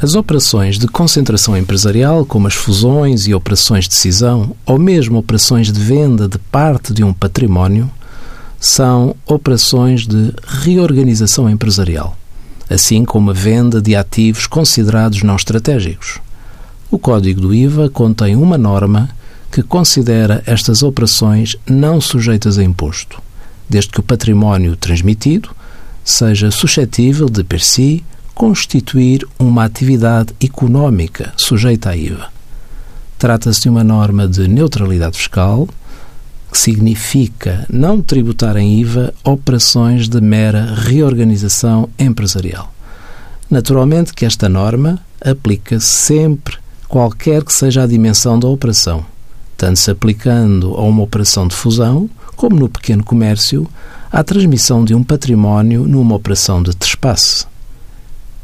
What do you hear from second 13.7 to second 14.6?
de ativos